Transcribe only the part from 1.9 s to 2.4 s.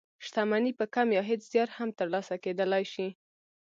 تر لاسه